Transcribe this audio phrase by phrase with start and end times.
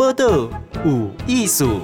[0.00, 0.48] 报道
[0.82, 1.80] 有艺术。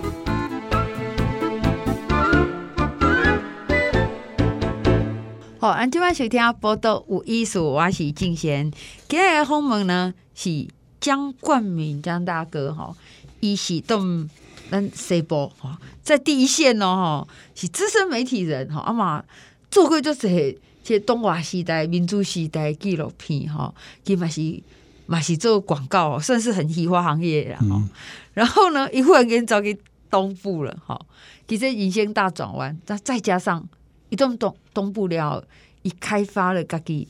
[5.58, 8.72] 好，俺今晚收听报道有艺术，我是静贤。
[9.06, 10.66] 今日的访问呢是
[10.98, 12.96] 江冠铭江大哥哈，
[13.40, 14.26] 伊是动
[14.70, 19.22] 咱西部哈，在第一线哦哈，是资深媒体人哈，阿嘛
[19.70, 23.74] 做过就是这东华时代、民主时代纪录片哈，
[24.06, 24.62] 伊嘛是
[25.06, 27.66] 嘛是做广告，算是很喜欢行业啦哈。
[27.70, 27.88] 嗯、
[28.34, 29.76] 然后呢，一忽然间找给
[30.10, 31.00] 东部了哈，
[31.48, 33.68] 其实人生大转弯，再再加上。
[34.08, 35.42] 一动东东部了，
[35.82, 37.08] 一开发了家己，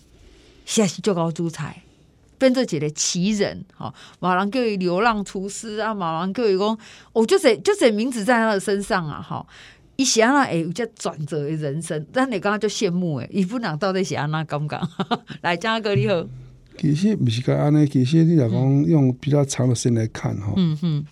[0.64, 1.82] 现在是最高主菜，
[2.38, 3.92] 变做一个奇人哈。
[4.18, 6.78] 马郎叫伊流浪厨师啊，马郎叫伊讲，
[7.12, 9.46] 哦，就这就这名字在他的身上啊哈。
[9.96, 14.80] 伊是安那哎，有只转折的人生，但你刚刚就羡慕诶，伊不能到底是安那刚刚
[15.42, 16.24] 来，江哥你好。
[16.78, 20.52] 其实不是讲安尼，其实你若讲用比较长的时间来看哈。
[20.56, 21.06] 嗯哼。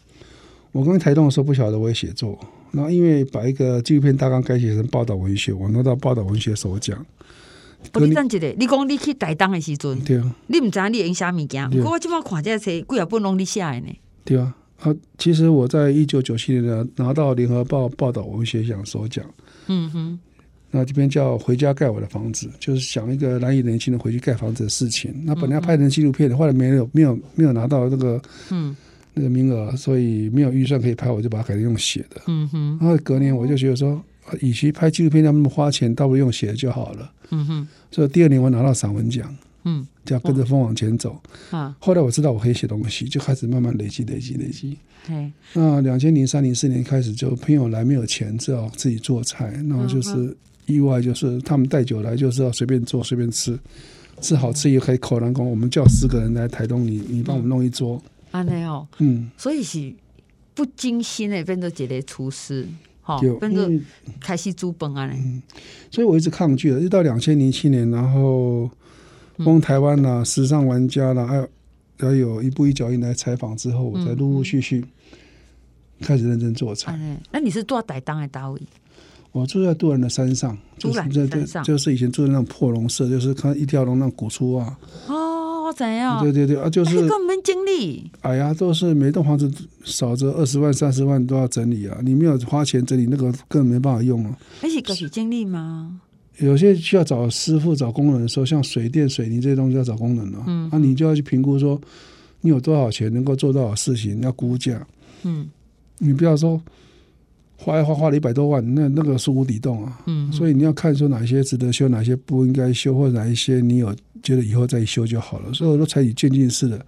[0.73, 2.39] 我刚台东的时候不晓得我会写作。
[2.73, 7.07] 然后因为把一个纪录片大纲改写成报道文学，我拿到报道文学首奖。
[7.93, 11.71] 不是等一下，你讲你去台东的时阵，对啊，你唔知你用啥物件？
[11.71, 13.87] 不过我今麦看这些几啊本拢你写的呢。
[14.25, 19.25] 对啊，啊，其实我在一九九七年呢拿到联合报报道文学奖首奖。
[19.69, 20.19] 嗯哼，
[20.75, 25.15] 那这边叫回家盖我的房子，就是想一个南移年轻人回去盖房子的事情。
[25.25, 28.77] 那本来要拍成纪录片的，后来没有没有没有拿到那个嗯。
[29.17, 32.21] 那个名额，所以没有预算可以拍，我就把它改成用写的。
[32.27, 32.77] 嗯哼。
[32.81, 34.03] 然后隔年我就觉得说，
[34.41, 37.13] 与其拍纪录片要那么花钱，倒不如用写的就好了。
[37.31, 37.69] 嗯哼。
[37.93, 39.33] 所以第二年我拿到散文奖。
[39.63, 39.87] 嗯。
[40.05, 41.17] 叫跟着风往前走。
[41.53, 41.77] 啊。
[41.79, 44.77] 后来我知道我可以写东西，就开始慢慢累积、累积、累积。
[45.07, 45.31] 对。
[45.53, 49.53] 那两千零三、零四年开始，就朋友来没有钱，只好自己做菜。
[49.69, 53.59] 然后就是意外，就是他们带酒来，就是要随便做、随便吃，
[54.21, 55.49] 吃好吃也可以口难攻。
[55.49, 58.03] 我们叫十个人来台东，你你帮我们弄一桌。
[58.31, 59.93] 安尼哦，嗯，所以是
[60.55, 62.67] 不精心的变做一个厨师，
[63.03, 63.71] 哈，变做
[64.21, 65.21] 开始煮饭安尼。
[65.23, 65.43] 嗯，
[65.91, 68.69] 所以我一直抗拒了，一直到两千零七年，然后
[69.37, 71.49] 光台湾啦、啊、时尚玩家啦、啊，还有
[71.99, 74.85] 还有一步一脚印来采访之后，我才陆陆续续
[76.01, 76.97] 开始认真做菜。
[76.99, 78.61] 嗯、那你是住在台东的单位？
[79.35, 84.79] 我住在杜兰的山上，就是山上，就是以前住在那种破农舍，就是看一条龙那种古厝啊。
[85.09, 86.23] 哦怎样？
[86.23, 88.09] 对对对啊，就是根本没精力。
[88.21, 89.51] 哎呀，都是每栋房子
[89.83, 91.99] 少则二十万、三十万都要整理啊！
[92.05, 94.39] 你没有花钱整理，那个根本没办法用啊。
[94.63, 96.01] 而且可以精力吗？
[96.39, 100.45] 有些需要找师傅、找工人的时候，像水电、水泥这些东西要找工人了。
[100.47, 101.81] 嗯，那、啊、你就要去评估说，
[102.43, 104.87] 你有多少钱能够做多少事情，要估价。
[105.25, 105.49] 嗯，
[105.99, 106.63] 你不要说。
[107.57, 110.01] 花一花花了一百多万，那那个是无底洞啊。
[110.07, 115.53] 嗯，所以你要看说哪些值得修，哪些不应该修，或者哪一些你有觉得以后再修就好了。
[115.55, 116.85] 所以我都采取渐进式的，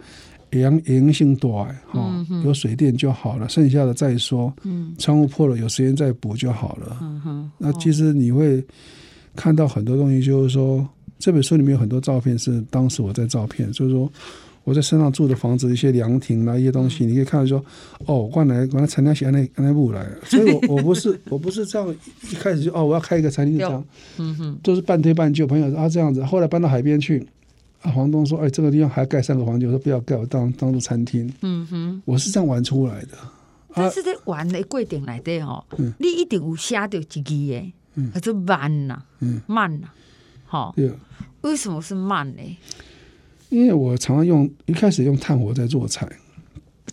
[0.50, 4.52] 阳阳性多哈，嗯、有水电就好了，剩下的再说。
[4.64, 6.98] 嗯，窗户破了有时间再补就好了。
[7.00, 8.62] 嗯哼，哦、那其实你会
[9.34, 10.86] 看到很多东西，就是说
[11.18, 14.10] 这本书里面有很多照片是当时我在照片，就是说。
[14.66, 17.64] 我在山上住的房子，一些凉亭啦，一些东西，你可以看到说，
[18.04, 21.88] 哦，原来原来陈家喜那那部来， 所以我我不是我不是这样
[22.32, 23.84] 一开始就哦，我要开一个餐厅这样，
[24.18, 25.46] 嗯哼，都是半推半就。
[25.46, 27.24] 朋友说啊这样子，后来搬到海边去，
[27.82, 33.10] 啊房东说，哎，这个地方还要盖三个房间，我说不要盖，我当当做餐厅，嗯哼，我是这样玩出来的。
[33.72, 35.64] 但是在玩的过程来的哦，
[35.98, 39.86] 你一定有写到一句的，嗯，还是慢呐，嗯，慢呐，
[40.44, 40.90] 好，对，
[41.42, 42.42] 为什么是慢呢？
[43.48, 46.08] 因为我常常用一开始用炭火在做菜，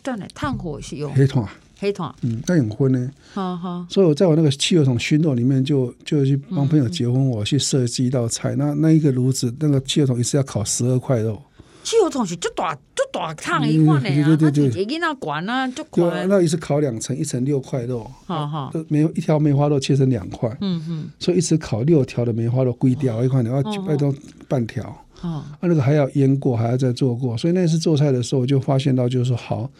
[0.01, 1.43] 对呢，炭火是用黑炭，
[1.79, 3.85] 黑炭，嗯，那很昏呢，哈哈。
[3.89, 8.55] 所以我在我那个汽油桶熏肉里面就，就就去帮朋友结婚，我去设计一道菜。
[8.55, 11.41] 那那一个炉子，那个汽油桶一次要烤十二块肉。
[11.83, 16.29] 汽油桶是就大就大烫一块的呀，对对对对，给那管啊，就管。
[16.29, 24.13] 那一次烤两层，一层六块肉，哈哈，梅一条梅花肉切成两块，嗯嗯，所以一次烤六条的梅花肉，贵掉一块，你要拜托
[24.47, 24.97] 半条。
[25.23, 29.71] 哦，那个还要腌过，还要再做过，所以那次做菜的时候，我就发现到，就是说，好，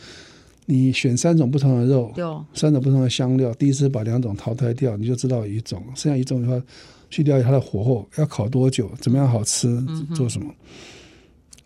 [0.68, 2.13] 你选三种不同的肉，
[2.54, 6.66] 三种不同的香料，第一次把两种淘汰掉，你就知道一种，剩下一种的话，
[7.10, 10.50] 去掉它的火候，要烤多久，怎么样好吃，嗯、做什么，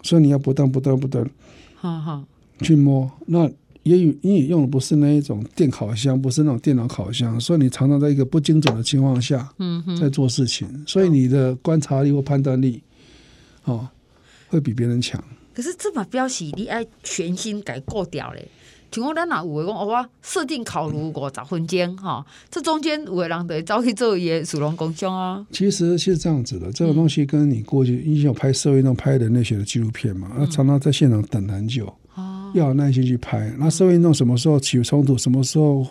[0.02, 1.24] 所以你要不断不断不断，
[1.76, 2.24] 好好
[2.62, 3.08] 去摸。
[3.28, 3.48] 那
[3.84, 12.82] 也有，你也用的不是那一种电烤箱，不是那种电脑烤箱，所以你常常在一个不精准的情况下，嗯哼，在做事情，所以你的观察力或判断力。
[13.68, 13.88] 哦，
[14.50, 15.24] 会比别人强。
[15.54, 18.48] 可是这把标示你爱全新改过掉嘞。
[18.90, 25.46] 请问咱哪有的讲，我设定烤炉五十分钟哈，这中间有的人得早去做一个属龙工匠啊。
[25.52, 31.86] 其实是这样子的，这个东西跟你过去，以前有拍社会运动拍人类学的纪录片嘛，嗯、常常在现场等很久。
[32.16, 33.54] 哦要有耐心去拍。
[33.60, 35.86] 那社会运动什么时候起冲突，什么时候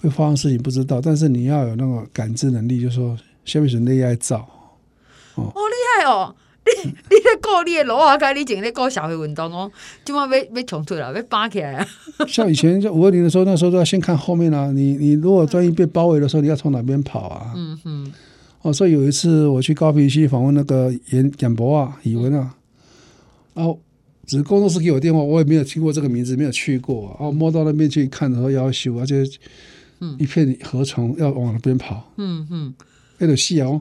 [0.00, 4.38] 会发生事情不知道，但是你要有那个感知能力，就是说下面是内爱造。
[5.36, 6.34] 哦，好厉害哦！
[6.84, 9.70] 你你在顾你的路啊，跟你前咧顾社会运动哦，
[10.04, 11.86] 今晚要要冲突了，要扒起来啊！
[12.28, 14.70] 像以前在五二零的时候，那时候都要先看后面啊。
[14.72, 17.52] 你你如果万一被包围的时候，你要从哪边跑啊？
[17.56, 18.12] 嗯哼。
[18.62, 22.54] 哦，所以有一次我去高平区访问那个严简博啊、以文啊，
[23.54, 23.80] 然后
[24.26, 27.16] 只是工作室给我电话，我也没有听过这个名字，没有去过。
[27.18, 29.24] 然后摸到那边去看的时候，要修，而且
[30.18, 32.12] 一片河床要往那边跑。
[32.18, 32.74] 嗯嗯。
[33.18, 33.80] 那个夕阳。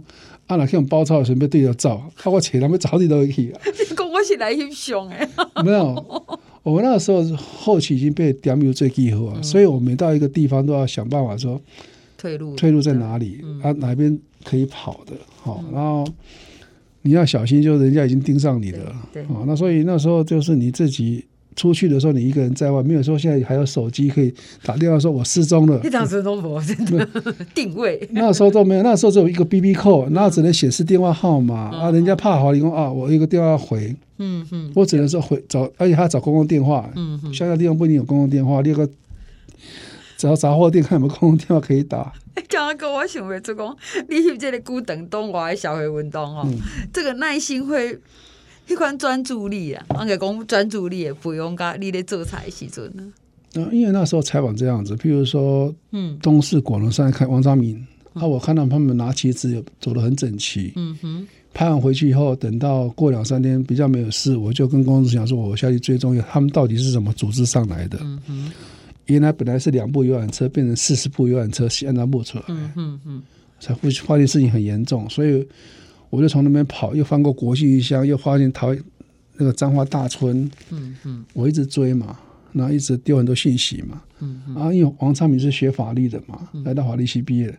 [0.49, 0.55] 啊！
[0.55, 2.25] 那种包抄的时候，对着照，啊！
[2.25, 3.61] 我切，他们找你都去啊！
[3.69, 5.29] 你讲我是来英雄诶？
[5.63, 5.93] 没有，
[6.63, 11.61] 我们那个时候后期已经被点名最记号啊，所以我每到一个地方都要想办法说
[12.17, 13.39] 退路，退路在哪里？
[13.61, 15.13] 啊，哪边可以跑的？
[15.37, 16.03] 好，然后
[17.03, 18.95] 你要小心，就人家已经盯上你了。
[19.13, 21.23] 对，啊，那所以那时候就是你自己。
[21.59, 24.33] 出去的时候，你一个人在外，没有说现在还有手机可以
[24.63, 25.77] 打电话说“我失踪了”。
[25.83, 27.05] 一张失踪符，真的
[27.53, 28.07] 定位。
[28.13, 31.91] 那时候都没有，那时候只有一个 BB call，那只能显示电话号码啊。
[31.91, 38.89] 人家怕好，你说啊，我一个电话回，嗯嗯，我只能说回找，而且还要找公共电话，嗯嗯，乡下地方不一定有公共电话，另一个
[40.15, 42.13] 找杂货店看有没有公共电话可以打。
[42.47, 43.75] 讲个我想袂出讲，
[44.07, 46.47] 你是这个孤等东华的社会运动哦，
[46.93, 47.99] 这个耐心会。
[48.69, 53.03] 一款专注力啊，我讲专注力也不用噶，你咧做菜时阵呢？
[53.55, 57.75] 嗯，因为那时候采访这样子，譬如说，嗯，东势果农山看王昌明，
[58.13, 61.27] 嗯、啊，我看到他们拿旗子走得很整齐，嗯哼。
[61.51, 67.97] 拍完回去以后，等到过两三天比较没有事，我就跟公司讲说，我下去追踪他们到底是怎么组织上来的。
[68.01, 68.51] 嗯哼。
[69.07, 73.23] 原来本来是两部游览车变成四十部游览车，是按照部出来，嗯哼哼，
[73.59, 75.45] 才会发现事情很严重，所以。
[76.09, 78.75] 我就从那边跑，又翻过国际一乡，又发现桃
[79.37, 82.19] 那个彰化大村，嗯嗯，我一直追嘛，
[82.51, 87.57] 然后一直丢很多信息嘛，嗯嗯，啊，因为王昌明是学法律的嘛，来到法律系毕业，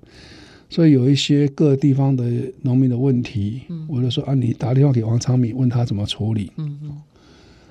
[0.68, 2.24] 所以有一些各地方的
[2.62, 6.98] 农民的问题，我就说啊，你打电话给王昌明，问他怎么处理，嗯嗯，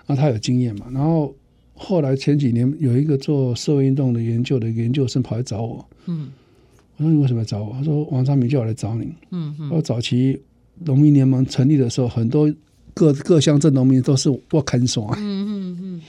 [0.08, 1.36] 那他有经验嘛，然后
[1.76, 6.30] 后来前几年有一个做社会运动的研究的研究生跑来找我，嗯，
[6.98, 7.74] 我说你为什么要找我？
[7.74, 10.42] 他说王昌明叫我来找你，嗯嗯，我早期。
[10.86, 12.52] 农民联盟成立的时候，很多
[12.94, 15.18] 各各乡镇农民都是我看守啊。
[15.20, 16.02] 嗯嗯嗯。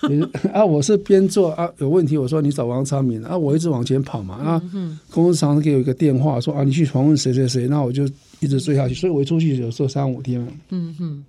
[0.54, 4.62] 啊，我是边做啊，有问题我说你找王昌明啊，我一直往前跑嘛啊。
[5.10, 8.94] 公司常常给我一个电话说啊，你去访问谁谁谁，那我就一直追下去。
[8.94, 10.46] 所以我一出去有时候三五天。
[10.70, 11.24] 嗯哼。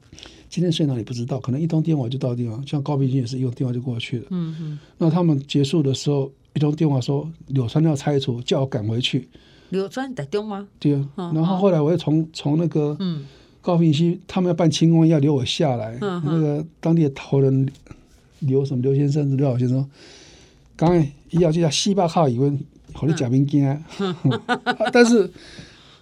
[0.52, 4.26] 今天睡哪里不知道，可能一通电话就到地方，像高屏溪也是一通电话就过去了。
[4.30, 4.80] 嗯哼。
[4.98, 9.28] 那他们结束的时候，一通电话说柳川要拆除，叫我赶回去。
[9.70, 10.68] 柳专在中吗？
[10.80, 12.98] 对啊，然后后来我又从从那个
[13.62, 15.98] 高平溪，他们要办清宫，要留我下来。
[16.00, 17.68] 那个当地的头人
[18.40, 19.90] 刘什么刘先生，刘老先生，
[20.76, 22.52] 刚才医药就要西巴靠以为
[22.94, 23.84] 好的假兵惊，
[24.92, 25.30] 但是。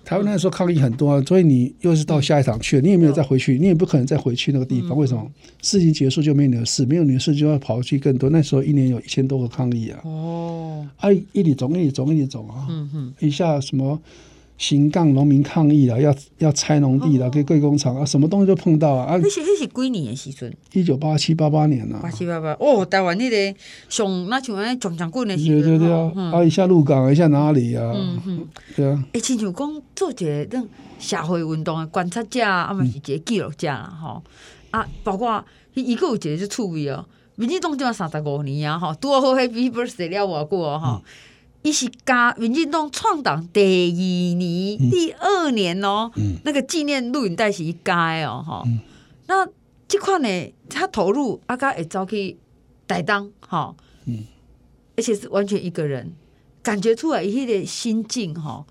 [0.07, 4.97] 台湾那时候抗议很多啊，所以你又是到下一场去了，你也没有再回去，你也不可能再回去那个地方。
[4.97, 5.29] 为什么？
[5.61, 8.29] 事情结束就没有你的事，没有你的事就要跑去更多。
[8.29, 9.99] 那时候一年有一千多个抗议啊！
[10.05, 12.67] 哦，啊，一里总一里总一里总啊！
[12.69, 13.99] 嗯哼，一下什么？
[14.57, 19.13] 新港农民抗议了，要要拆农地了，给贵工厂啊，什么东西都碰到啊。
[19.13, 20.51] 啊那是那是几年的时阵？
[20.73, 21.99] 一九八七八八年呐。
[22.01, 23.55] 八七八八哦，台湾那个
[23.87, 25.61] 上那像安撞墙棍的时阵。
[25.61, 27.93] 对对对啊，啊一下鹿港，一下哪里啊？
[27.95, 29.03] 嗯嗯，对啊。
[29.13, 30.63] 诶，亲像讲做一个那
[30.97, 34.23] 社会运动的观察者，啊嘛是一个记录者啦，吼
[34.71, 37.05] 啊，包括伊伊个有一个就趣味哦，
[37.35, 41.03] 民进党就三十五年啊，吼，多好迄比不是写了偌久哦，吼。
[41.63, 48.79] 伊是加民进党创党第二年、嗯、第二年哦，嗯、那个纪念录影带是伊加的哦，吼、嗯。
[49.27, 49.45] 那
[49.87, 52.37] 这款呢，他投入阿加会走去
[52.87, 54.23] 台东，哈，嗯，
[54.95, 56.13] 而且是完全一个人，
[56.63, 58.65] 感觉出来伊迄个心境，吼，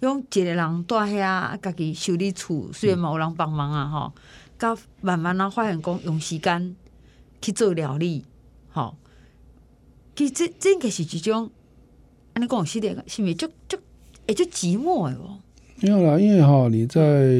[0.00, 4.12] 用一个人住遐，家己修理厝，虽然嘛有人帮忙啊，哈，
[4.58, 6.74] 甲慢慢啊发现讲用时间
[7.40, 8.24] 去做料理，
[8.72, 8.96] 吼，
[10.16, 11.52] 其实这这个是一种。
[12.40, 13.78] 你讲系列是咪就就
[14.26, 15.38] 哎就寂寞哎哦？
[15.80, 17.34] 没有啦，因为哈你在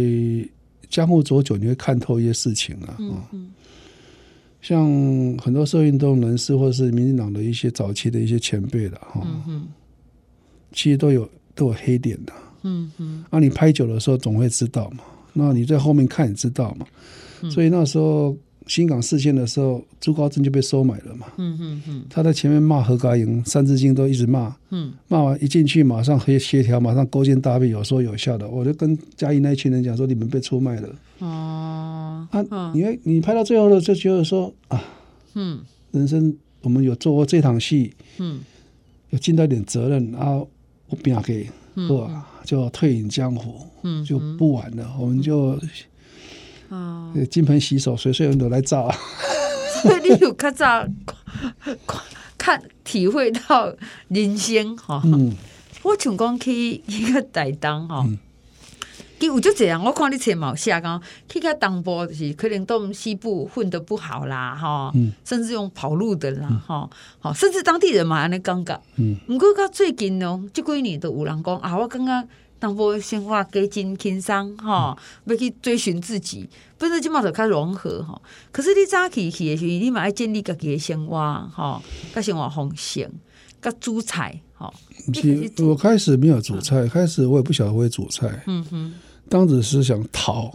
[0.89, 2.97] 江湖走久，你会看透一些事情啊。
[2.99, 3.51] 嗯嗯。
[4.61, 4.87] 像
[5.39, 9.67] 很多社会运动人士，或者是民进党的一些早期的一些前辈的哈，嗯，
[10.73, 12.33] 其实都有都有黑点的。
[12.63, 13.25] 嗯嗯。
[13.31, 15.05] 啊，你拍久的时候总会知道嘛。
[15.33, 16.87] 那你在后面看也知道嘛。
[17.51, 18.37] 所以那时候。
[18.71, 21.27] 新港事件的时候，朱高正就被收买了嘛。
[21.39, 22.05] 嗯嗯嗯。
[22.09, 24.55] 他在前面骂何家营、三字经都一直骂。
[24.71, 24.93] 嗯。
[25.09, 28.49] 骂完一进去，马上可以协调，马上勾践搭背，有说有笑的。
[28.49, 32.29] 我就跟嘉义那一群人讲说：“你们被出卖了。”哦。
[32.31, 34.81] 啊，因为你拍到最后了，就觉得说啊，
[35.35, 35.59] 嗯，
[35.91, 38.39] 人生我们有做过这场戏，嗯，
[39.09, 40.49] 有尽到一点责任，然后
[40.89, 42.27] 我不要给，嗯是吧？
[42.45, 45.59] 就退隐江湖，嗯，就不玩了，我们就
[46.71, 48.97] 啊，金盆洗手，谁谁人都来照啊。
[49.83, 50.87] 所以你有较早
[52.39, 53.75] 看体会到
[54.09, 55.03] 人生哈。
[55.05, 55.35] 嗯，
[55.83, 58.07] 我想讲去去个台东哈，
[59.19, 59.83] 伊有就这样！
[59.85, 64.93] 我看你册嘛有写讲去个东部就是可能到西部混得不好啦，哈，
[65.25, 68.81] 甚至用跑路的啦，哈，好，甚至当地人嘛安尼感觉。
[68.97, 72.29] 嗯，毋过到最近哦，即几年都有人讲啊，我感觉
[72.61, 78.21] 东部生活加真轻松哈，要去追寻自己，不是即马就较融合哈。
[78.53, 81.83] 可是你早起去的时候，你嘛爱建立家己的生活哈，
[82.15, 83.11] 甲生活方式，
[83.63, 84.41] 甲煮菜
[85.59, 88.43] 我开始没有煮菜，开始我也不晓得会煮菜。
[88.47, 88.95] 嗯哼。
[89.29, 90.53] 当时是想逃，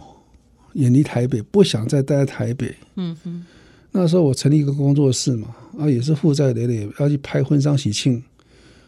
[0.74, 2.76] 远离台北，不想再待在台北。
[2.96, 3.42] 嗯哼，
[3.90, 5.48] 那时候我成立一个工作室嘛，
[5.78, 8.22] 啊，也是负债累累，要去拍婚丧喜庆，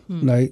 [0.08, 0.46] 嗯、来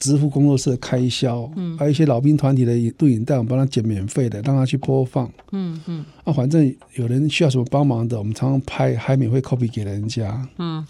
[0.00, 1.48] 支付工作室的开销。
[1.54, 5.30] 嗯，还有一些老兵团体的录影带，我们帮他剪免费的，让他去播放。
[5.52, 10.48] 嗯嗯，啊，反正有人需要什么帮忙的，我们常常拍，还免费 copy 给人家。
[10.58, 10.84] 嗯，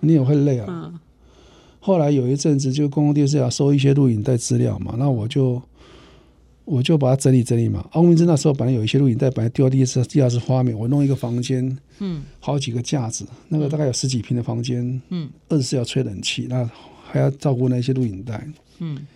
[0.00, 0.66] 你也会累啊。
[0.70, 0.98] 嗯、
[1.80, 5.60] 后来有一阵子，就公共电视要收一些录影带资料嘛，那我就。
[6.64, 7.84] 我就把它整理整理嘛。
[7.94, 16.64] 翁明珍那时候本来有一些录影带，本来丢到地下室，地下室花园，我弄一个房间，嗯，好几个架子，那个大概有十几平的房间，嗯，二十四要吹冷气，那
[17.12, 19.06] 还要照顾那些录影带，嗯。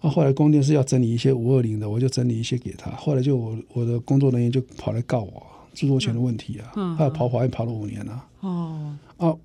[0.00, 2.90] 啊，后来公电是要整理一些五二零的，我就整理一些给他。
[2.92, 9.38] 后来就我我的工作人员就跑来告我著作权的问题啊，嗯，他跑法院跑了五年了，哦，哦，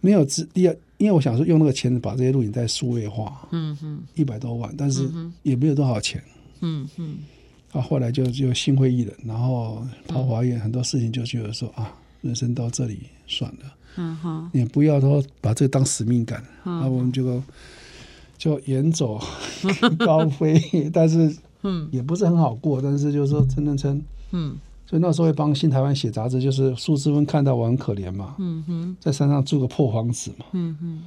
[0.00, 5.06] 没有资第二，因为我想说用那个钱把这些录影带数位化，嗯哼，一百多万，但是
[5.42, 6.24] 也没有多少钱。
[6.62, 7.18] 嗯嗯，
[7.72, 17.42] 啊，后来就就心灰意冷，然后跑法院，很多事情就觉得说啊，人生到这里算了，嗯哼，也不要说把这个当使命感，那，我们就
[18.38, 19.20] 就远走
[20.04, 20.60] 高飞，
[20.92, 31.02] 但是嗯，也不是很好过，但是就是说撑撑撑，嗯，所以那时候会帮新台湾写杂志，就是苏志芬看到我很可怜嘛，嗯哼，在山上住个破房子嘛，嗯哼，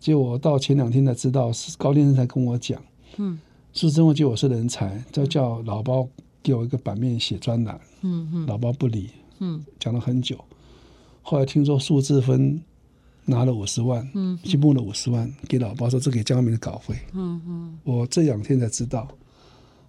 [0.00, 2.80] 结果我到前两天才知道，是高先生才跟我讲，
[3.18, 3.38] 嗯。
[3.74, 6.06] 苏贞文觉得我是人才，就叫老包
[6.42, 7.80] 给我一个版面写专栏。
[8.02, 9.08] 嗯嗯，老包不理。
[9.38, 10.36] 嗯，讲了很久。
[11.22, 12.60] 后来听说苏志芬
[13.24, 16.94] 拿了五十万，嗯，去募了五十万给老爸，说这给江明的稿费。
[17.14, 19.08] 嗯嗯，我这两天才知道，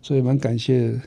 [0.01, 0.99] 所以蛮感谢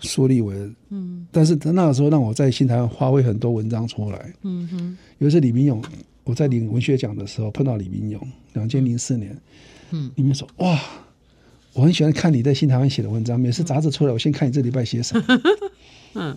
[0.00, 0.74] 苏立文。
[0.90, 4.32] 嗯，但是他那个时候让我在新台湾发挥很多文章出来。
[4.42, 5.82] 嗯哼，有一次李明勇，
[6.24, 8.20] 我在领文学奖的时候碰到李明勇，
[8.54, 9.40] 两千零四年。
[9.90, 10.78] 嗯，李明说哇。
[11.74, 15.24] 我很喜欢看你在新台湾写的文章，每次杂志出来，我先看你这礼拜写什么。
[16.14, 16.36] 嗯，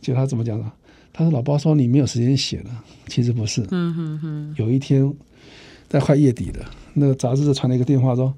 [0.00, 0.72] 就他怎么讲呢？
[1.16, 3.64] 他说：“老包说你没有时间写了，其实不是。
[3.70, 4.54] 嗯哼哼。
[4.58, 5.10] 有一天
[5.88, 8.34] 在快月底了，那个杂志就传了一个电话说，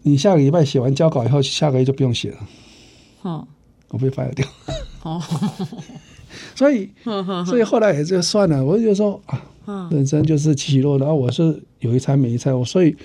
[0.00, 2.38] 你下个礼拜写完交稿以后，下个月就不用写了。
[3.20, 3.46] 哦，
[3.90, 4.48] 我被 fire 掉。
[5.02, 5.22] 哦，
[6.56, 6.90] 所以，
[7.46, 8.64] 所以后来也就算了。
[8.64, 9.20] 我就说
[9.66, 12.96] 啊，人生就是起起落落，然后我是有一餐没一餐，我所以。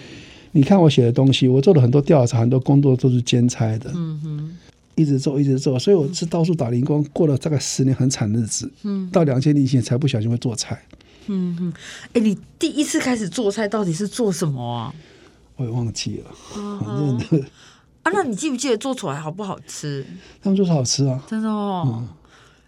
[0.53, 4.57] 你看我写的东西，我做了很多调查，很多工作都是兼差的，嗯哼，
[4.95, 10.81] 一直做一直做，所以我是到处打零工，过了大概十年很惨的日子，嗯，到两千年以前才不小心会做菜，
[11.27, 11.73] 嗯哼，
[12.13, 14.93] 哎，你第一次开始做菜到底是做什么啊？
[15.55, 16.31] 我也忘记了，
[16.79, 17.41] 反正
[18.03, 20.05] 啊，那你记不记得做出来好不好吃？
[20.41, 21.83] 他们说是好吃啊，真的哦。
[21.87, 22.07] 嗯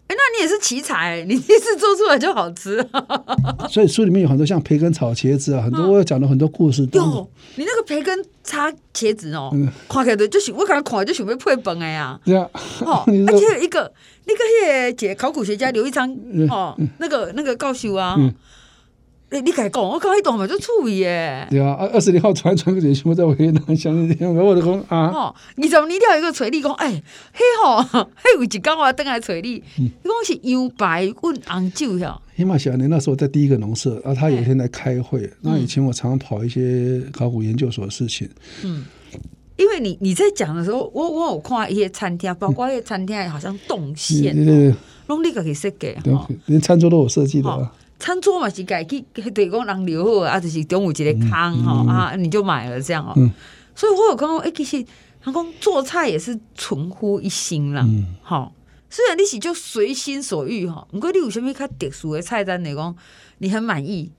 [0.09, 2.85] 那你也是奇才，你第一次做出来就好吃。
[3.69, 6.87] 所以书里面有很多像培根炒茄子啊，很多我有讲了很多故事。
[6.93, 9.51] 哟，你那个培根插茄子哦，
[9.89, 12.19] 看起来就是我刚刚看就想要配饭的呀。
[12.23, 12.47] 对啊，
[12.85, 13.91] 哦， 而且有一个
[14.25, 16.09] 那个迄个姐考古学家刘一昌
[16.49, 18.15] 哦，那个那个教授啊。
[19.33, 21.47] 你你改讲，我刚一段嘛就处理耶。
[21.49, 25.07] 对啊，二十二号传传个短信，我在维也纳想那天，我就讲啊。
[25.07, 27.81] 哦，二十二条一个找你讲，哎，嘿吼，
[28.15, 32.19] 嘿有一天我等来找你，你讲是油白问红酒呀。
[32.37, 35.27] 起码小年那时候在第一个农舍，啊，他有一天来开会。
[35.41, 38.29] 那以前我常常跑一些考古研究所的事情。
[38.63, 38.85] 嗯，
[39.57, 44.35] 因为你你在讲的时候，我我有看一些餐厅，包括一些餐厅好像动线，
[45.07, 45.95] 拢你自己设计，
[46.45, 47.71] 连餐桌都有设计的。
[48.03, 48.99] 餐桌嘛是改去
[49.33, 51.29] 对讲人留好啊，就是中午一个坑
[51.63, 53.13] 哈啊，你就买了这样哦。
[53.15, 53.31] 嗯、
[53.73, 54.85] 所以我有刚刚哎，其实
[55.21, 57.87] 他讲做菜也是存乎一心啦。
[58.21, 62.93] 好、嗯，虽然你是就随心所欲哈，不过你有什么较特殊的菜单来讲，
[63.37, 64.11] 你很满意？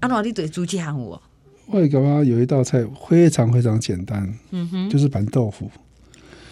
[0.00, 1.22] 安怎你对煮这项有？
[1.64, 5.70] 我感觉有一道菜非常非常简单，嗯哼，就是板豆腐。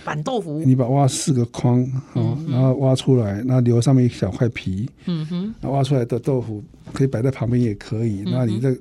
[0.09, 1.81] 板豆腐，你把挖四个框，
[2.15, 8.75] 哦，然后挖出来，那留上面一小块皮，嗯哼，那挖出来的豆腐可以摆在旁边也可以，那你这。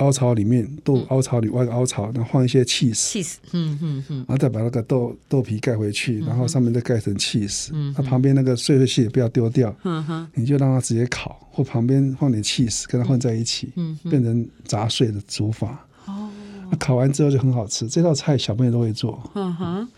[0.00, 3.18] 凹槽里面豆凹槽里挖个凹槽，然后放一些起司，
[3.52, 16.28] 嗯嗯嗯，然后再把那个豆豆皮盖回去，然后上面再盖层起司，它旁边那个碎碎屑也不要丢掉，嗯哼，你就让它直接烤，或旁边放点起司，跟它混在一起，嗯，变成杂碎的煮法，哦，
[16.70, 17.88] 那烤完之后就很好吃。
[17.88, 19.88] 这道菜小朋友都会做，嗯哼，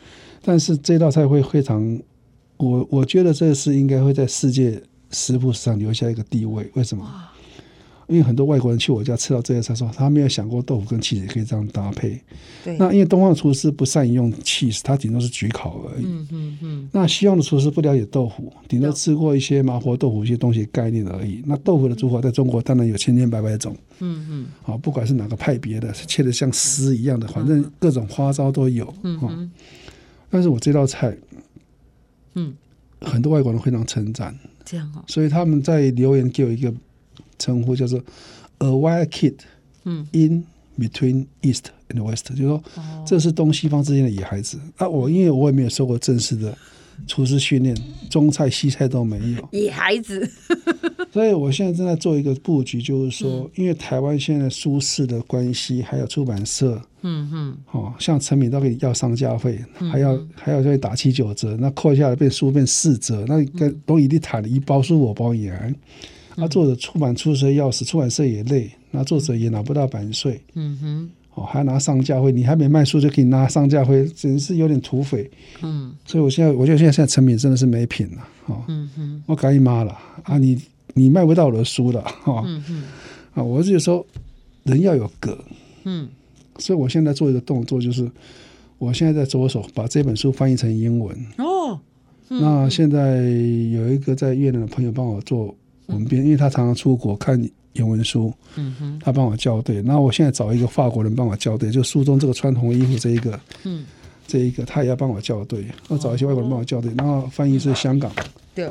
[0.42, 2.00] 但是这道菜会非常，
[2.56, 4.80] 我我觉得这是应该会在世界
[5.10, 7.04] 食谱史上留下一个地位，为什么？
[8.08, 12.18] 因为很多外国人去我家吃到这些菜，说他没有想过豆腐跟起司可以这样搭配。
[12.64, 12.74] 对。
[12.78, 16.06] 那因为东方的厨师不善于用起司，他顶多是焗烤而已。
[16.06, 16.88] 嗯嗯嗯。
[16.90, 21.42] 那西方的厨师不了解豆腐，顶多吃过一些麻婆豆腐一些东西概念而已。
[21.44, 23.76] 那豆腐的做法在中国当然有千千百百种。
[23.98, 24.46] 嗯嗯。
[24.62, 28.90] 好，不管是哪个派别的，切的像丝一样的，反正各种花招都有。
[29.02, 29.50] 嗯嗯。
[30.30, 31.16] 但是我这道菜，
[32.34, 32.54] 嗯，
[33.00, 34.38] 很多外国人非常称赞。
[34.64, 35.04] 这样哦。
[35.06, 36.72] 所以他们在留言给我一个。
[37.40, 38.02] 称呼叫做
[38.58, 39.36] A Wild Kid
[39.84, 40.44] 嗯 in
[40.76, 42.60] Between East and West，就是说
[43.06, 44.58] 这是东西方之间的野孩子。
[44.76, 46.58] 啊，我因为我也没有受过正式的
[47.06, 47.76] 厨师训练，
[48.10, 49.48] 中菜西菜都没有。
[49.52, 50.28] 野孩子，
[51.12, 59.58] 所以我现在正在做一个布局，就是说，因为台湾现在书市的关系，还有出版社，嗯哼，哦，像成品都可以要上架费，
[59.90, 65.74] 还要还要再打七九折，那扣下来变书变四折，那跟东一地谈的一包书我包也还。
[66.40, 75.30] 那作者出版出社要死，出版社也累，那作者也拿不到版税，嗯哼，哦，还拿上架费，你还没卖书就可以拿上架费，真是有点土匪，
[75.62, 80.60] 嗯，所以我现在我觉得现在现在成品真的是没品了，哦，嗯哼，我赶紧骂了啊，你
[80.94, 82.82] 你卖不到我的书了，哈，嗯哼，
[83.34, 84.04] 啊，我是说
[84.64, 85.38] 人要有格，
[85.84, 86.08] 嗯，
[86.58, 88.10] 所以我现在做一个动作，就是
[88.78, 91.78] 我现在在着手把这本书翻译成英文，哦，
[92.28, 95.54] 那现在有一个在越南的朋友帮我做。
[95.88, 97.42] 文编，因为他常常出国看
[97.78, 99.80] 英文书，嗯哼，他帮我校对。
[99.82, 103.84] 那我现在找一个法国人帮我校对，就书中这个穿红衣服这一个，嗯，
[104.26, 105.64] 这一个他也要帮我校对。
[105.88, 108.10] 我找一些外国人帮我校对，然后翻译是香港，
[108.54, 108.66] 对。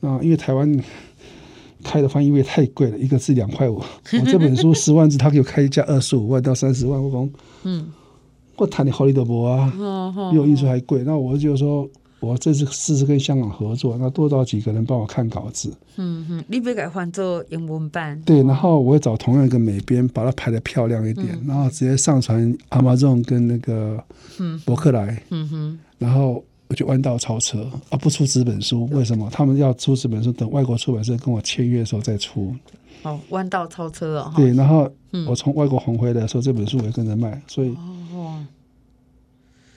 [0.00, 0.84] 啊，因为台湾
[1.84, 3.76] 开的翻译费太贵了，一个字两块五。
[4.12, 7.30] 我这本书 十万字，他给我开价二十五万到三十万，我讲，
[7.62, 7.92] 嗯，
[8.56, 9.72] 我谈的好利德博啊，
[10.32, 11.02] 比我印书还贵。
[11.04, 11.88] 那我就说。
[12.22, 15.76] 我这次试试跟香港合作，那多找几个人帮我看稿子。
[15.96, 18.22] 嗯哼，你别改换做英文版。
[18.22, 24.00] 对，然后我会找同样一个美编，把它排的漂亮一点，嗯、然后直接上传 Amazon 跟那个
[24.64, 25.20] 博客来。
[25.30, 29.28] 嗯哼，然后我就弯道超车啊，不出纸本书，为什么？
[29.32, 32.54] 他们要出纸本书，等外国出版社跟我签约的时候再出。
[33.02, 34.36] 哦，弯道超车啊、哦！
[34.36, 34.88] 对，然后
[35.26, 37.76] 我从外国红回来的时候，这本书我也跟着卖，所以，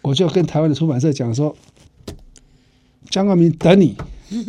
[0.04, 1.56] 我就跟台湾的出版社讲说。
[3.10, 3.96] 江冠明等你，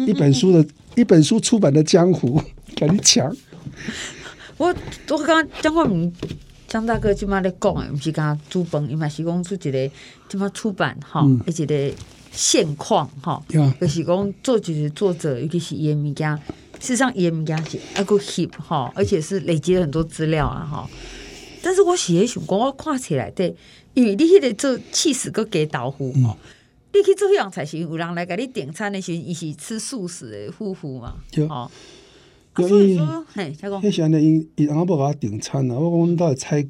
[0.07, 0.67] 一本书的
[0.97, 2.41] 一本书出版的江湖，
[2.75, 3.37] 赶紧抢！
[4.57, 4.75] 我
[5.09, 6.13] 我刚刚江冠明
[6.67, 9.91] 江大哥今嘛咧讲诶，不是刚刚主本，伊嘛是讲出一个
[10.29, 11.93] 今嘛出版哈，一个
[12.33, 13.43] 现况哈，
[13.81, 16.35] 就是讲作就是作者，尤其是伊诶物件，
[16.81, 20.89] 事实上伊诶物件是还够 hip 哈，而且是累积了很多资料啊哈。
[21.63, 23.55] 但是我写想讲，我看起来对，
[23.95, 26.37] 因为你迄个做起司搁加豆腐哈。
[26.97, 31.15] 你去做样才是有人来给你点餐的时候，伊是吃素食的夫妇嘛？
[31.49, 31.71] 哦，
[32.57, 36.65] 所以说，嘿，他讲，以前的因因阿伯给他点餐了，我讲你到底菜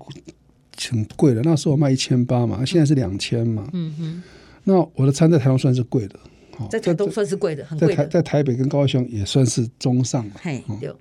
[0.76, 3.68] 挺贵的，那时候我卖一千八嘛，现在是两千嘛。
[3.72, 4.22] 嗯哼，
[4.64, 6.18] 那我的餐在台湾算是贵的，
[6.58, 7.94] 哦在台东算是贵的，很贵的。
[7.94, 10.28] 在台在台北跟高雄也算是中上。
[10.40, 10.96] 嘿，有。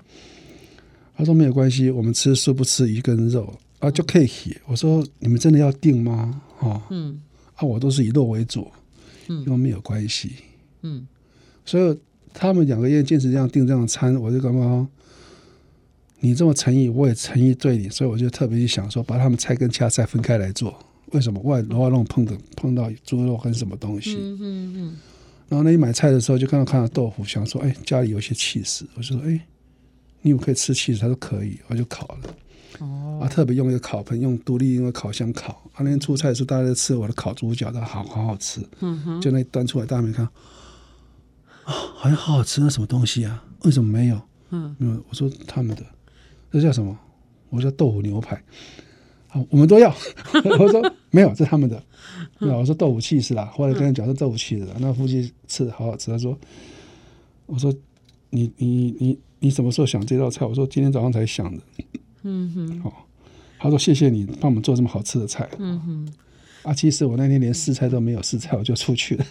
[1.17, 4.29] 他说没有关系，我们吃素不吃鱼跟肉啊，就可以。
[4.67, 6.41] 我说你们真的要订吗？
[6.59, 7.21] 哦，嗯，
[7.55, 8.67] 啊，我都是以肉为主。
[9.27, 10.33] 因为没有关系，
[10.81, 11.07] 嗯，
[11.65, 11.99] 所以
[12.33, 14.88] 他们两个愿意坚持这样订这样的餐，我就感觉
[16.19, 20.77] 你这么诚意，我也诚意对你，所以我就特别去想说，把他们菜跟其他菜分开来做。
[21.11, 21.39] 为什么？
[21.41, 24.15] 外罗瓦弄碰的碰到猪肉跟什么东西？
[24.15, 24.97] 嗯嗯嗯。
[25.47, 29.39] 然后那一买菜的时候，就看到看到豆腐，想说，哎，家里有些气势，我就说，哎，
[30.23, 32.35] 你有可以吃气势，他说可以，我就烤了。
[32.79, 35.53] 哦，啊，特别用一个烤盆，用独立用个烤箱烤。
[35.73, 38.61] 啊，那天出差的时候，大家在吃我的烤猪脚，都好好好吃。
[38.79, 40.25] 嗯哼，就那端出来，大家没看，
[41.63, 43.43] 啊，好像好好吃，那什么东西啊？
[43.63, 44.21] 为什么没有？
[44.51, 45.03] 嗯，没有。
[45.09, 45.83] 我说他们的，
[46.51, 46.97] 这叫什么？
[47.49, 48.41] 我说豆腐牛排。
[49.27, 49.93] 好，我们都要。
[50.59, 51.81] 我说没有，这是他们的。
[52.39, 54.75] 那我说豆腐起司啦，后来跟人讲是豆腐起司的。
[54.79, 56.11] 那夫妻吃的好好吃。
[56.11, 56.38] 他说，
[57.45, 57.73] 我说
[58.29, 60.45] 你你你你什么时候想这道菜？
[60.45, 61.61] 我说今天早上才想的。
[62.27, 63.07] 嗯哼，好，
[63.59, 65.47] 他说谢谢你帮我们做这么好吃的菜。
[65.59, 66.13] 嗯哼，
[66.63, 69.25] 啊，其实我那天连试菜都没有试菜，我就出去了。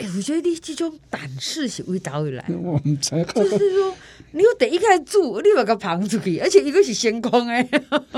[0.00, 2.44] 哎、欸，我觉得你这种胆识是为哪里来？
[2.60, 3.94] 我们才就是说，
[4.32, 7.62] 你有第一开始煮，你把个旁出去，而且一个是先空哎。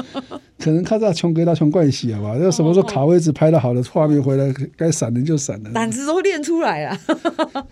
[0.59, 2.35] 可能看到穷鬼到穷惯习了吧？
[2.39, 5.71] 要什么时候卡位置拍的好的画面回来，该闪人就闪了。
[5.75, 6.99] 胆子都练出来了。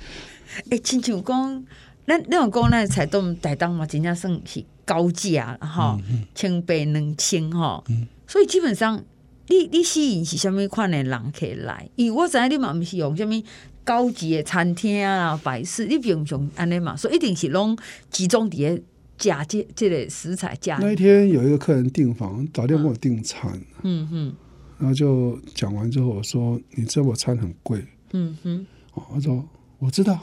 [0.70, 1.64] 哎、欸，亲像讲，
[2.06, 5.98] 那那种讲那菜冻台东嘛，真正算是高价哈，
[6.34, 7.82] 千八两千哈。
[8.26, 9.02] 所以基本上，
[9.48, 11.88] 你你吸引是什么款的人可以来？
[11.96, 13.42] 因为我知你嘛不是用什么。
[13.86, 17.76] 高级的餐厅啊，摆饰你平常安尼嘛，所以一定是拢
[18.08, 18.82] 集中伫
[19.18, 20.78] 加这这个食材加。
[20.80, 24.34] 那一天有一个客人订房，早点跟我订餐，嗯哼，
[24.78, 29.46] 然后就讲完之后我说：“你知道我餐很贵。”嗯哼，哦，他说
[29.78, 30.18] ：“我知道，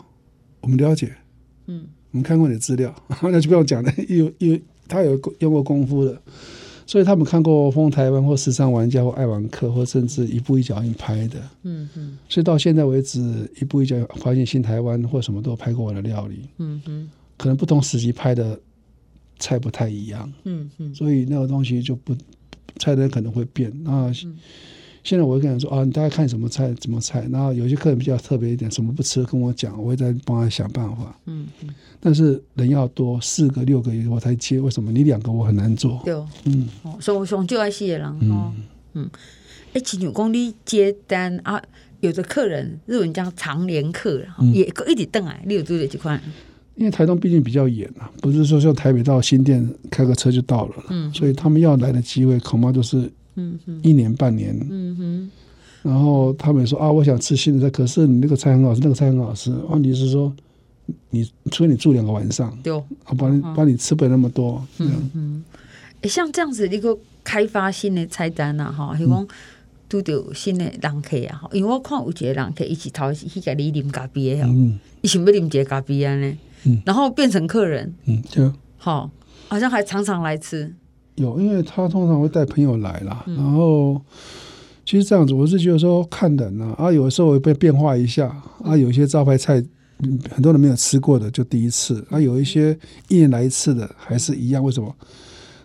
[0.62, 1.15] 我们了解，
[1.67, 6.21] 嗯，我们看过你的资料， 那就不用讲了，因为因为他有用过功夫的。”
[6.88, 12.17] 所以他们看过《风台湾》或《时尚玩家》或《爱玩客》或甚至一步一脚印拍的，嗯嗯。
[12.28, 17.10] 所以到现在为止，一步一脚印发现新台湾或什么都拍过我的料理，嗯哼。
[17.38, 18.60] 可能不同时期拍的
[19.39, 20.93] 菜不太一样，嗯嗯。
[20.93, 22.13] 所以那个东西就不
[22.78, 24.12] 菜单可能会变那。
[25.03, 27.27] 现在我会跟他说啊，你大概看什么菜，什么菜。
[27.31, 31.17] 然后有些客人比较特别一点，什么不吃跟我讲，我会再帮他想办法。
[31.25, 31.69] 嗯嗯。
[31.99, 34.59] 但是人要多，四个六个我才接。
[34.59, 35.99] 为什么你两个我很难做？
[36.05, 36.13] 对，
[36.45, 36.69] 嗯。
[36.99, 38.19] 所以我想就爱写人。
[38.21, 38.53] 嗯
[38.93, 39.09] 嗯。
[39.73, 41.59] 哎，亲像讲你接单啊，
[42.01, 45.41] 有的客人日文叫常连客，嗯、也一直等来。
[45.47, 46.21] 你有做的几款？
[46.75, 50.75] 因为台东毕竟比较远啊，不是说像台北到新店开个车就到了。
[50.89, 51.11] 嗯。
[51.11, 53.11] 所以他们要来的机会恐怕就是。
[53.36, 55.32] 嗯哼，一年半年，嗯哼，
[55.84, 59.52] 然后他们说啊，我想吃新的菜，可是你那个菜很好吃，那个菜很好吃。
[59.70, 60.34] 问题是说，
[61.10, 64.62] 你除非你住两个晚上，对，我帮你帮你吃不了那么多。
[64.80, 65.44] 嗯嗯，
[66.02, 69.26] 哎，像这样子一个开发新的菜单呐，哈，希望
[69.88, 79.10] 拄着新的人客啊，哈，因为我看有一个人客一起头去给你啉咖啡的，嗯，一想要啉一个咖啡啊呢，嗯，然后变成客人，嗯，就好，
[79.48, 80.74] 好像还常常来吃。
[81.15, 83.24] 有，因为他通常会带朋友来啦。
[83.28, 84.02] 然后
[84.86, 88.28] 其实这样子，我是觉得说看人啊，啊，有的时候会被变化一下，
[88.63, 89.63] 啊，有一些招牌菜
[90.32, 94.93] 很多人没有吃过的就第一次，啊，有一些一年来一次的还是一样，为什么？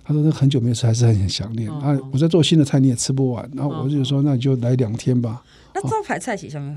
[0.05, 1.99] 他说那很久没有吃，还是很想念啊。
[2.13, 5.43] 我在做新的菜你也吃不完，然后我就说那你就来两天吧。
[5.75, 6.77] 那招牌菜是什么？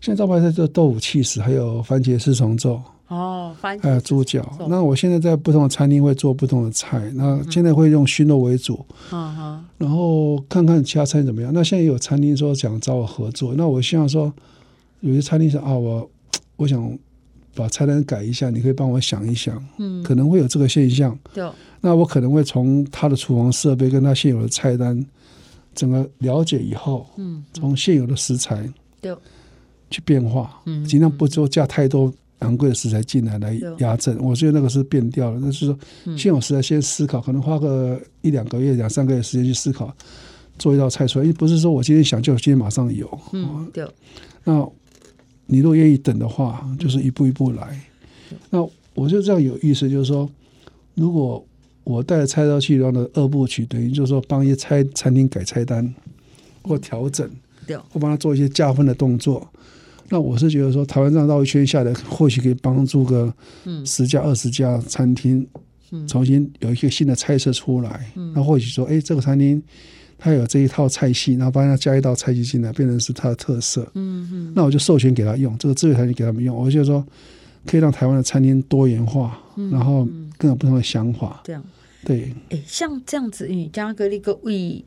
[0.00, 2.80] 现在招牌菜就豆腐起司，还有番茄丝虫粥。
[3.08, 4.46] 哦，还有猪脚。
[4.68, 8.84] 那我现在在不同的餐厅会做不同的菜，那现在会用熏肉为主。
[9.10, 9.64] 嗯哼。
[9.78, 11.50] 然后看看其他餐厅怎么样。
[11.54, 14.30] 那现在也有餐厅说想找我合作，那我希望说，
[15.00, 16.10] 有些餐厅说啊，我
[16.56, 16.98] 我想
[17.54, 19.62] 把菜单改一下，你可以帮我想一想。
[19.78, 20.02] 嗯。
[20.02, 21.18] 可能会有这个现象。
[21.32, 21.48] 对。
[21.80, 25.02] 那我可能会从他的厨房设备跟他现有的菜单
[25.74, 28.68] 整个了解以后，嗯，从现有的食材
[29.00, 29.16] 对
[29.88, 32.12] 去变化，嗯，尽量不做加太多。
[32.40, 35.38] 昂贵的食材进来来压阵，我觉得那个是变掉了。
[35.40, 35.78] 那是说，
[36.16, 39.92] 现有食材先思考，可能花个一两个月、两三个月时间去思考，
[40.58, 41.24] 做一道菜出来。
[41.24, 43.20] 因为不是说我今天想就今天马上有。
[43.32, 43.86] 嗯，对。
[44.44, 44.66] 那
[45.46, 47.80] 你如果愿意等的话，就是一步一步来。
[48.50, 48.62] 那
[48.94, 50.30] 我就这样有意思，就是说，
[50.94, 51.44] 如果
[51.84, 55.94] 我带着菜刀去然后的二部曲，等于就是说帮一些菜餐厅改菜单
[56.62, 57.28] 或调整，
[57.66, 59.48] 对，或帮他做一些加分的动作。
[60.10, 63.32] 那我是觉得说，台湾这样绕一圈下来，或许可以帮助个
[63.84, 65.46] 十家、二十家餐厅，
[66.06, 68.10] 重新有一个新的菜色出来。
[68.34, 69.62] 那或许说，哎，这个餐厅
[70.16, 73.82] 它有这一套菜系，然后帮它加一道菜系进来，变成是它的特色。
[73.94, 74.52] 嗯嗯。
[74.54, 77.06] 那我就授权给他用这个智慧餐厅给他们用，我就说
[77.66, 79.38] 可以让台湾的餐厅多元化，
[79.70, 81.42] 然后更有不同的想法。
[81.44, 81.62] 这样。
[82.04, 82.34] 对。
[82.48, 84.82] 哎，像这样子，你江哥你个为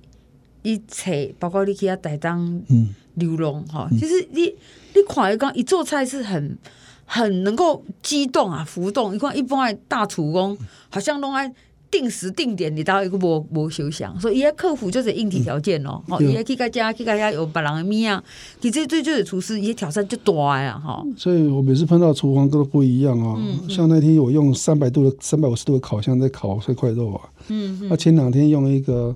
[0.64, 4.54] 一切，包括你其他台当嗯流浪哈，其实你。
[4.94, 6.58] 你看，一讲一做菜是很
[7.06, 9.16] 很能够激动啊，浮动。
[9.16, 10.58] 你看一般的大厨工，
[10.90, 11.50] 好像拢爱
[11.90, 16.04] 定时定点，你到一个无无休想，所以伊要克服就是硬体条件哦。
[16.10, 18.22] 哦、嗯，伊要去个家去个家有别人的物啊，
[18.60, 21.02] 其实最就是厨师，伊挑战就大呀哈。
[21.16, 23.40] 所以我每次碰到厨房都不一样啊。
[23.70, 27.30] 像那天我用三百度的、三百五十度的烤箱在烤这块肉啊。
[27.48, 27.88] 嗯。
[27.88, 29.16] 那、嗯、前两天用一个。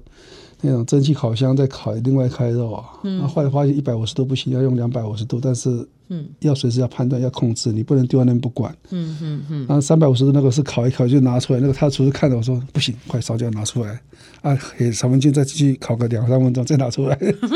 [0.61, 9.65] 那种蒸汽烤箱在烤另外一块肉啊，嗯，后来发现一百五十度不行，要用两百五十度，但是嗯，要随时要判断要控制，你不能丢在那边不管，嗯嗯嗯。
[9.67, 13.99] 然后三百五十度那个是烤一烤就拿出来，那个他厨师看着我说不行，快烧焦拿出来。
[14.41, 17.15] 啊，给三分钟再继续烤个两三分钟再拿出来，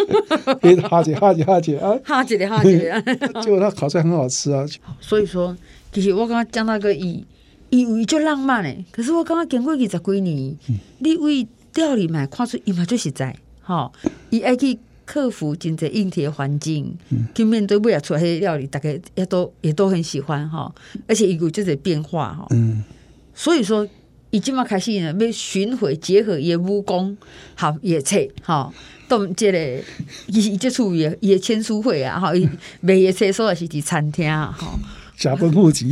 [0.60, 2.92] 别哈姐哈姐哈姐啊，哈姐的哈姐，
[3.42, 4.66] 结果他烤出来很好吃啊。
[5.00, 5.56] 所以说，
[5.94, 7.24] 其实我刚刚讲那个以
[7.70, 11.48] 以为就浪漫嘞，可是我刚刚经过二十几年，嗯、你为。
[11.76, 13.92] 料理嘛，看出伊嘛最实在，吼，
[14.30, 20.74] 伊爱去克服真济硬体的环境，嗯、去面对未来出来的料理，大概也都也都很喜欢哈，
[21.08, 22.48] 而且伊有这些变化哈。
[22.52, 22.84] 嗯，
[23.34, 23.88] 所以说，
[24.30, 27.18] 已经嘛开始呢，要巡回结合伊诶武功，
[27.56, 28.72] 好也册哈，
[29.08, 29.84] 都这个
[30.28, 32.48] 伊伊接触也也签书会啊，吼，伊，
[32.82, 34.80] 卖也册所也是伫餐厅啊，哈。
[35.20, 35.92] 假分户籍，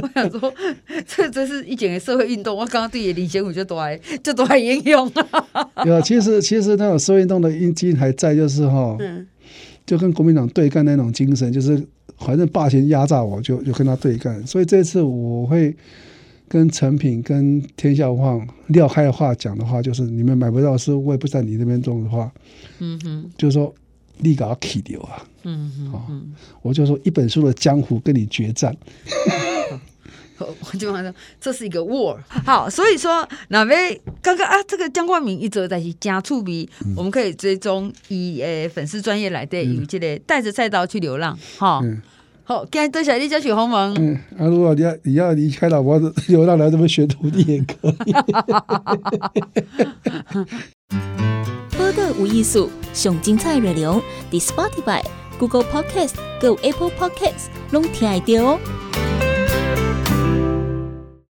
[0.00, 0.54] 我想说，
[1.04, 2.56] 这这是一整个社会运动。
[2.56, 5.10] 我刚刚对李贤武就都爱就都还应用。
[5.84, 8.96] 有，其实其实那种社会运动的基因还在，就是哈，
[9.84, 11.84] 就跟国民党对干那种精神，就是
[12.18, 14.46] 反正霸权压榨我就就跟他对干。
[14.46, 15.74] 所以这次我会
[16.46, 22.32] 跟成品、跟天下无坊撂开的话讲的话，就是你们买不到是，我也不在你那边种的话，
[22.78, 23.74] 嗯哼，就是说。
[24.18, 25.22] 立搞起掉啊！
[25.44, 26.06] 嗯嗯，好，
[26.62, 28.76] 我就说一本书的江湖跟你决战。
[30.38, 32.18] 我就说这是一个 war。
[32.44, 41.38] 好，所以说那位刚刚啊，这个江冠明一直在去加醋鼻，嗯、我们可以追踪以诶粉丝专业来的有这个带着菜刀去流浪。
[41.56, 42.02] 哈，嗯、
[42.44, 43.94] 好，今天多谢你，叫许鸿蒙。
[43.94, 45.98] 嗯，啊，如果你要你要离开老婆
[46.28, 48.12] 流浪来这边学徒弟也可以。
[52.18, 55.02] 无艺术，上精彩内容伫 Spotify、
[55.38, 58.58] Google Podcast、Go Apple Podcasts，拢听得到哦。